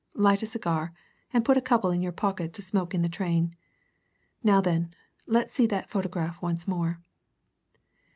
Light 0.15 0.41
a 0.41 0.47
cigar 0.47 0.93
and 1.31 1.45
put 1.45 1.57
a 1.57 1.61
couple 1.61 1.91
in 1.91 2.01
your 2.01 2.11
pocket 2.11 2.53
to 2.53 2.63
smoke 2.63 2.95
in 2.95 3.03
the 3.03 3.07
train. 3.07 3.55
Now 4.43 4.59
then, 4.59 4.95
let's 5.27 5.53
see 5.53 5.67
that 5.67 5.91
photograph 5.91 6.41
once 6.41 6.67
more." 6.67 6.99